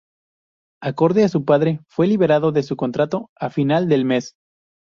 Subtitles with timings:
[0.81, 4.33] Acorde a su padre, fue liberado de su contrato a final del mes.